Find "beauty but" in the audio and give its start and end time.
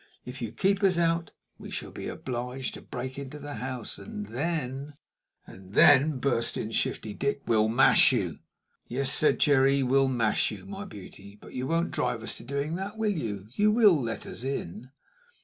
10.85-11.53